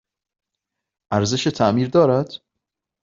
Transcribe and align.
ارزش 1.11 1.43
تعمیر 1.47 1.87
دارد؟ 1.87 2.33